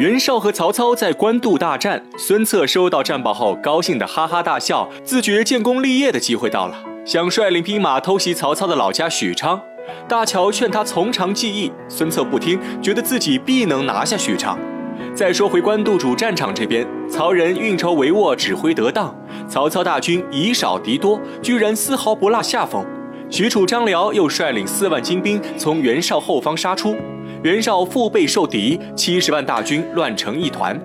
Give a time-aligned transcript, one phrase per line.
[0.00, 9.60] 袁绍和曹操在官渡大战，孙策收到战报后，高兴的哈哈大笑，自觉建功立业的机会到了，想率领兵马偷袭曹操的老家许昌。
[10.08, 14.58] 大乔劝他从长计议，孙策不听，觉得自己必能拿下许昌。
[15.14, 19.14] 再说回官渡主战场这边，曹仁运筹帷幄，指挥得当，
[19.46, 22.82] 曹操大军以少敌多，居然丝毫不落下风。
[23.28, 26.96] 许褚、张辽又率领四万精兵从袁绍后方杀出。
[27.42, 30.78] 袁绍腹背受敌，七十万大军乱成一团。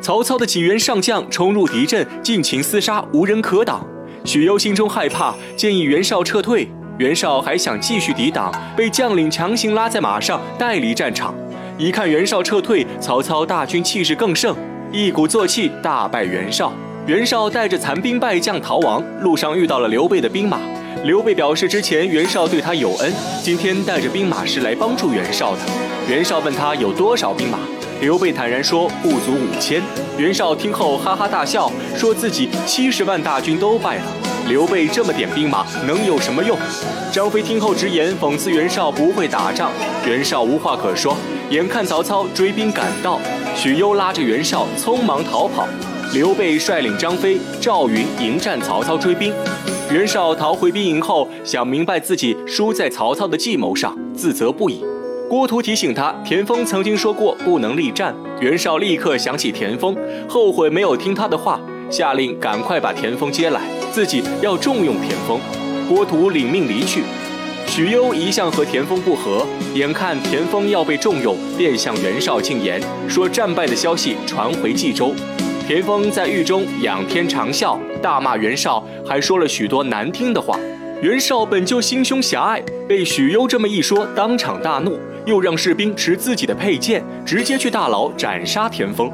[0.00, 3.86] 曹操的几员上将冲入敌阵，尽情厮杀，无人可挡。
[4.24, 6.66] 许攸心中害怕，建议袁绍撤退。
[6.96, 11.34] 袁绍还想继续抵挡，被将领强行拉在马上带离战场。
[11.76, 14.56] 一看袁绍撤退，曹操大军气势更盛，
[14.90, 16.72] 一鼓作气大败袁绍。
[17.06, 20.58] 袁绍带着残兵败将逃亡，路上遇到了刘备的兵马。
[21.04, 23.12] 刘备表示，之前袁绍对他有恩，
[23.42, 25.60] 今天带着兵马是来帮助袁绍的。
[26.08, 27.58] 袁绍问他有多少兵马，
[28.00, 29.80] 刘备坦然说不足五千。
[30.16, 34.02] 袁绍听后哈哈大笑，说自己七十万大军都败了，
[34.48, 36.58] 刘备这么点兵马能有什么用？
[37.12, 39.70] 张飞听后直言讽刺袁绍不会打仗，
[40.04, 41.16] 袁绍无话可说。
[41.50, 43.20] 眼看曹操追兵赶到，
[43.54, 45.66] 许攸拉着袁绍匆忙逃跑，
[46.12, 49.32] 刘备率领张飞、赵云迎战曹操追兵。
[49.90, 54.84] 袁绍逃回兵营后，想明白自己输在曹操的计谋上，自责不已。
[55.30, 58.14] 郭图提醒他，田丰曾经说过不能力战。
[58.38, 59.96] 袁绍立刻想起田丰，
[60.28, 61.58] 后悔没有听他的话，
[61.88, 65.40] 下令赶快把田丰接来，自己要重用田丰。
[65.88, 67.02] 郭图领命离去。
[67.66, 75.14] 许攸一向和田丰不和，眼看田丰要被重用，便向袁绍进言，说战败的消息传回冀州。
[75.68, 80.58] 田丰在狱中仰天长啸，大骂袁绍，还说了许多难听的话。
[81.02, 82.58] 袁绍本就心胸狭隘，
[82.88, 89.12] 被许攸这么一说，当场大怒，又让士兵持自己的佩剑，直接去大牢斩杀田丰。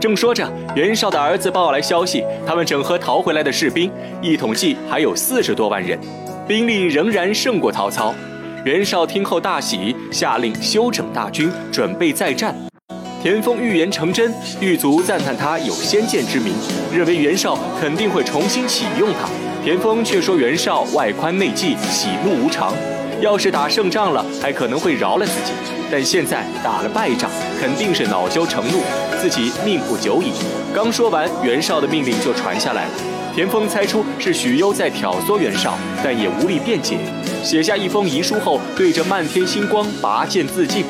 [0.00, 3.90] 正说着，袁绍的儿子报来消息，他们整合逃回来的士兵，
[4.22, 5.98] 一统计还有四十多万人，
[6.46, 8.14] 兵力仍然胜过曹操。
[8.64, 12.67] 袁绍听后大喜，下令休整大军，准备再战。
[13.20, 16.54] 田丰预言成真，狱卒赞叹他有先见之明，
[16.92, 19.28] 认为袁绍肯定会重新启用他。
[19.64, 22.72] 田丰却说袁绍外宽内忌，喜怒无常，
[23.20, 25.52] 要是打胜仗了，还可能会饶了自己；
[25.90, 27.28] 但现在打了败仗，
[27.60, 28.82] 肯定是恼羞成怒，
[29.20, 30.30] 自己命不久矣。
[30.72, 32.90] 刚说完，袁绍的命令就传下来了。
[33.34, 36.96] 田丰猜出是许攸在挑唆袁绍，但也无力辩解，
[37.42, 40.84] 写下一封遗书后，对着漫天星光拔剑自尽。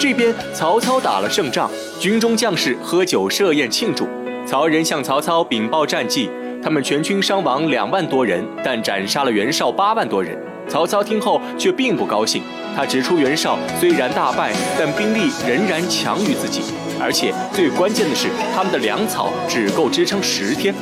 [0.00, 4.08] 这边曹操打了胜仗，军中将士喝酒设宴庆祝。
[4.46, 6.30] 曹仁向曹操禀报战绩，
[6.62, 10.34] 他们全军伤亡两万多人，但斩杀了袁绍八万多人。
[10.66, 12.42] 曹操听后却并不高兴，
[12.74, 16.62] 他指出袁绍虽然大败，但兵力仍然强于自己，
[16.98, 20.74] 而且最关键的是他们的粮草只够支撑十天。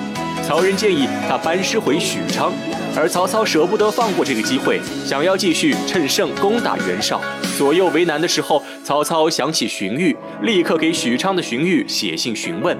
[0.48, 2.50] 曹仁建议他班师回许昌。
[2.96, 7.20] 而曹操舍不得放过这个机会，想要继续趁胜攻打袁绍。
[7.58, 12.74] 左右为难的时候，曹操想起荀彧，立刻给许昌的荀彧写信询问。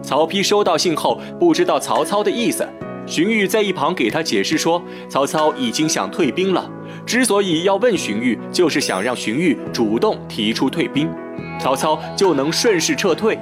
[0.00, 2.64] 曹丕收到信后，不知道曹操的意思。
[3.04, 6.70] 荀彧在一旁给他解释说，曹操已经想退兵了，
[7.04, 11.10] 之所以要问荀彧，就是想让荀彧主动提出退兵，
[11.60, 13.36] 曹操就能顺势撤退。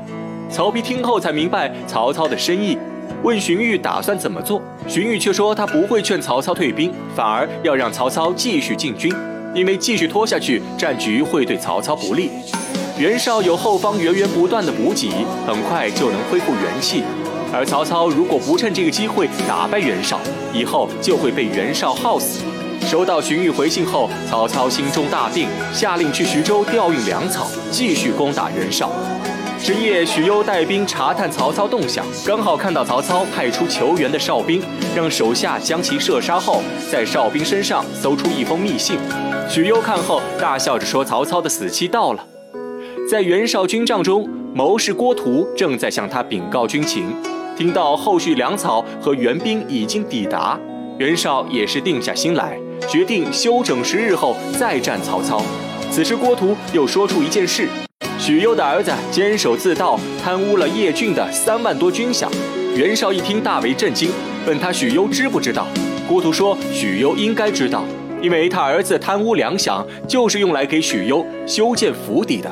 [0.48, 2.78] 曹丕听后才明白曹操的深意。
[3.26, 9.12] 问荀彧打算怎么做，荀彧却说他不会劝曹操退兵，反而要让曹操继续进军，
[9.52, 12.30] 因为继续拖下去，战局会对曹操不利。
[12.96, 15.10] 袁绍有后方源源不断的补给，
[15.44, 17.02] 很快就能恢复元气。
[17.52, 20.20] 而曹操如果不趁这个机会打败袁绍，
[20.54, 22.44] 以后就会被袁绍耗死。
[22.82, 28.92] 收到荀彧回信后，曹操心中大定，下令去徐州调运粮草，继续攻打袁绍。
[29.66, 34.62] 深夜，许攸带兵查探曹操动向，刚好看到曹操派出求援的哨兵，
[34.94, 38.96] 让手下将其射杀后，在哨兵身上搜出一封密信。
[39.50, 42.24] 许攸看后大笑着说：“曹操的死期到了。”
[43.10, 47.12] 在袁绍军帐中，谋士郭图正在向他禀告军情，
[47.58, 50.56] 听到后续粮草和援兵已经抵达，
[50.96, 52.56] 袁绍也是定下心来，
[52.88, 55.42] 决定休整十日后再战曹操。
[55.90, 57.68] 此时，郭图又说出一件事。
[58.18, 62.26] 许攸的儿子监守自盗，贪污了叶郡的三万多军饷。
[62.74, 64.10] 袁绍一听大为震惊，
[64.46, 65.66] 问他许攸知不知道？
[66.08, 67.84] 郭图说许攸应该知道，
[68.22, 72.50] 因为他儿子贪污粮饷就是用来给许攸修建府邸的。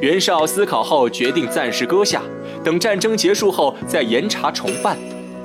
[0.00, 2.22] 袁绍思考后决定暂时搁下，
[2.62, 4.96] 等战争结束后再严查重办。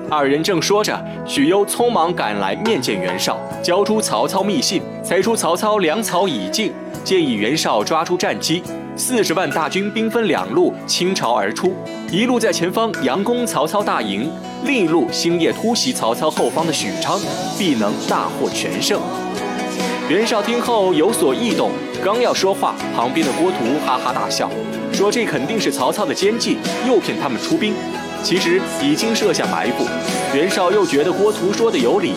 [0.10, 6.72] 二人正说着，许攸匆忙赶来面见袁绍，交出曹操密信，猜出曹操粮草已尽，
[7.04, 8.62] 建议袁绍抓住战机。
[8.96, 11.74] 四十万大军兵分两路倾巢而出，
[12.12, 14.30] 一路在前方佯攻曹操大营，
[14.66, 17.20] 另一路星夜突袭曹操后方的许昌，
[17.58, 19.02] 必能大获全胜。
[20.08, 21.72] 袁绍听后有所异动，
[22.04, 24.48] 刚要说话，旁边的郭图哈哈大笑，
[24.92, 26.58] 说这肯定是曹操的奸计，
[26.88, 27.74] 诱骗他们出兵。
[28.22, 29.86] 其实已经设下埋伏。
[30.34, 32.14] 袁绍又觉得郭图说的有理，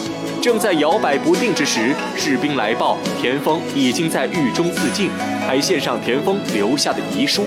[0.46, 5.10] 正在摇摆不定之时，士兵来报，田丰已经在狱中自尽，
[5.44, 7.44] 还献上田丰留下的遗书。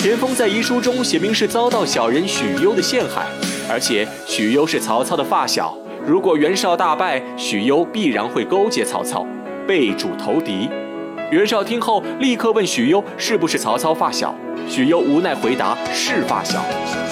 [0.00, 3.26] 田丰在遗书中写明是遭到小人许攸的陷害，
[3.70, 5.72] 而且许攸是曹操的发小，
[6.04, 9.24] 如果袁绍大败，许攸必然会勾结曹操。
[9.64, 10.68] 背主投敌，
[11.30, 14.34] 袁绍听后立刻问许攸是不是曹操发小。
[14.68, 16.60] 许攸无奈回答是发小，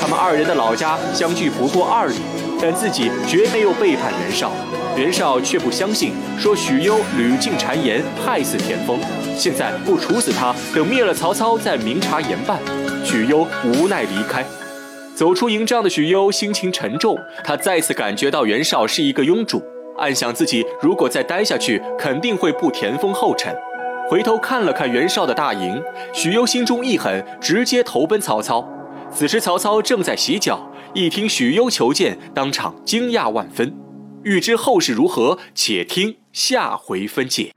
[0.00, 2.16] 他们二人的老家相距不过二里，
[2.60, 4.50] 但自己绝没有背叛袁绍。
[4.96, 8.98] 袁绍却不相信，说许攸屡进谗言，害死田丰，
[9.36, 12.60] 现在不处死他，等灭了曹操再明察严办。
[13.04, 14.44] 许攸无奈离开，
[15.14, 19.62] 走出营帐的许攸心情沉重，他再次感觉到袁绍是一个庸主。
[19.98, 23.54] 暗想自己如果再待下去，肯定会步田丰后尘。
[24.08, 28.68] 回头看了看袁绍的大营，许攸心中一狠，直接投奔曹操。
[29.12, 30.60] 此时曹操正在洗脚，
[30.94, 33.74] 一听许攸求见，当场惊讶万分。
[34.22, 37.52] 欲知后事如何，且听下回分解。